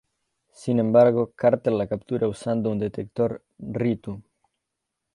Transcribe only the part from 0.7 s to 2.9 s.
embargo, Carter la captura usando un